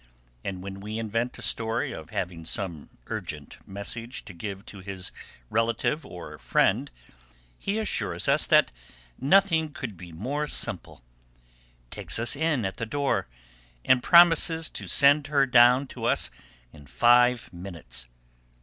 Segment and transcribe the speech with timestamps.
[0.43, 5.11] And when we invent a story of having some urgent message to give to his
[5.51, 6.89] relative or friend,
[7.59, 8.71] he assures us that
[9.19, 11.03] nothing could be more simple,
[11.91, 13.27] takes us in at the door,
[13.85, 16.31] and promises to send her down to us
[16.73, 18.07] in five minutes.